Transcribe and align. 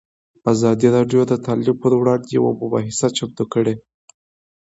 ازادي 0.51 0.87
راډیو 0.95 1.21
د 1.27 1.33
تعلیم 1.45 1.75
پر 1.81 1.91
وړاندې 1.99 2.29
یوه 2.37 2.51
مباحثه 2.61 3.07
چمتو 3.17 3.43
کړې. 3.53 3.75